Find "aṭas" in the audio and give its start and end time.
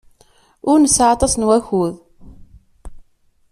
1.13-1.33